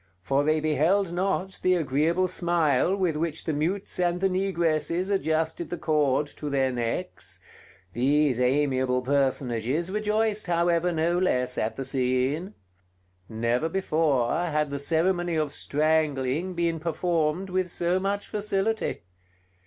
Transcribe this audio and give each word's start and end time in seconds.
for 0.23 0.43
they 0.43 0.59
beheld 0.59 1.13
not 1.13 1.59
the 1.61 1.75
agreeable 1.75 2.27
smile 2.27 2.95
with 2.95 3.15
which 3.15 3.43
the 3.43 3.53
mutes 3.53 3.99
and 3.99 4.19
the 4.19 4.27
negresses 4.27 5.11
adjusted 5.11 5.69
the 5.69 5.77
cord 5.77 6.25
to 6.25 6.49
their 6.49 6.71
necks: 6.71 7.39
these 7.93 8.39
amiable 8.41 9.03
personages 9.03 9.91
rejoiced, 9.91 10.47
however, 10.47 10.91
no 10.91 11.19
less 11.19 11.55
at 11.55 11.75
the 11.75 11.85
scene. 11.85 12.55
Never 13.29 13.69
before 13.69 14.31
had 14.31 14.71
the 14.71 14.79
ceremony 14.79 15.35
of 15.35 15.51
strangling 15.51 16.55
been 16.55 16.79
performed 16.79 17.51
with 17.51 17.69
so 17.69 17.99
much 17.99 18.25
facility. 18.25 19.03